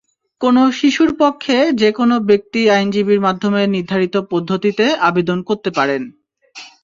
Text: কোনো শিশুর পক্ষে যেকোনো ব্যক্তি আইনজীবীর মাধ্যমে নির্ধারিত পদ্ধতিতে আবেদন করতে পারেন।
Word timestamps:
কোনো 0.41 0.61
শিশুর 0.71 1.11
পক্ষে 1.19 1.57
যেকোনো 1.81 2.15
ব্যক্তি 2.29 2.61
আইনজীবীর 2.75 3.19
মাধ্যমে 3.19 3.61
নির্ধারিত 3.75 4.15
পদ্ধতিতে 4.31 4.85
আবেদন 5.07 5.37
করতে 5.49 5.69
পারেন। 5.77 6.01